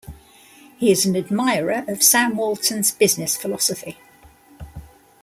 [0.79, 3.99] He is an admirer of Sam Walton's business philosophy.